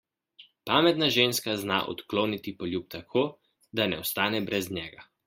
[0.69, 3.23] Pametna ženska zna odkloniti poljub tako,
[3.81, 5.07] da ne ostane brez njega.